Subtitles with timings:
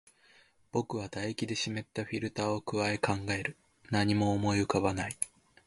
[0.71, 3.55] 僕は唾液で湿ったフィルターを咥え、考える。
[3.91, 5.15] 何も思い浮かばない。